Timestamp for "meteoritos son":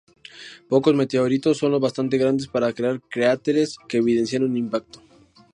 0.95-1.69